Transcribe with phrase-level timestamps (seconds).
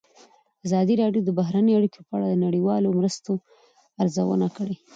[0.65, 3.31] ازادي راډیو د بهرنۍ اړیکې په اړه د نړیوالو مرستو
[4.01, 4.75] ارزونه کړې.